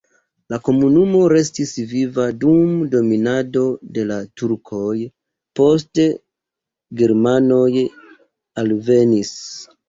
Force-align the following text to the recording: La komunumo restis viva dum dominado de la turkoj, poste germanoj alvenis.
La 0.51 0.57
komunumo 0.67 1.19
restis 1.33 1.73
viva 1.91 2.23
dum 2.43 2.71
dominado 2.93 3.65
de 3.97 4.05
la 4.13 4.17
turkoj, 4.41 4.95
poste 5.61 6.07
germanoj 7.03 7.69
alvenis. 8.65 9.37